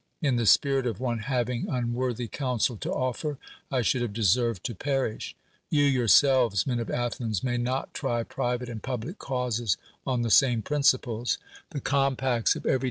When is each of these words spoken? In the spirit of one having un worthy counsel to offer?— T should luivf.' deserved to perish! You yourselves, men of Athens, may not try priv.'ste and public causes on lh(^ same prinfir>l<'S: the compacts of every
In 0.19 0.35
the 0.35 0.47
spirit 0.47 0.87
of 0.87 0.99
one 0.99 1.19
having 1.19 1.69
un 1.69 1.93
worthy 1.93 2.27
counsel 2.27 2.75
to 2.75 2.89
offer?— 2.91 3.37
T 3.71 3.83
should 3.83 4.01
luivf.' 4.01 4.11
deserved 4.13 4.63
to 4.63 4.73
perish! 4.73 5.35
You 5.69 5.83
yourselves, 5.83 6.65
men 6.65 6.79
of 6.79 6.89
Athens, 6.89 7.43
may 7.43 7.57
not 7.59 7.93
try 7.93 8.23
priv.'ste 8.23 8.67
and 8.67 8.81
public 8.81 9.19
causes 9.19 9.77
on 10.07 10.23
lh(^ 10.23 10.31
same 10.31 10.63
prinfir>l<'S: 10.63 11.37
the 11.69 11.81
compacts 11.81 12.55
of 12.55 12.65
every 12.65 12.79